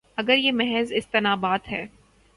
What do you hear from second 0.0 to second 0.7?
اگر یہ